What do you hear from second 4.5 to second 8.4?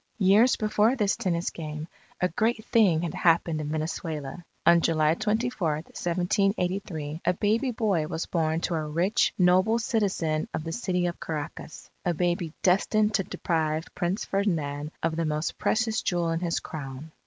On July 24, 1783, a baby boy was